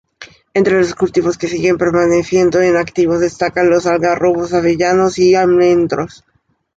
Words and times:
Entre 0.55 0.79
los 0.79 0.95
cultivos 0.95 1.37
que 1.37 1.47
siguen 1.47 1.77
permaneciendo 1.77 2.59
en 2.59 2.75
activo 2.75 3.19
destacan 3.19 3.69
los 3.69 3.85
algarrobos, 3.85 4.51
avellanos 4.51 5.19
y 5.19 5.35
almendros. 5.35 6.23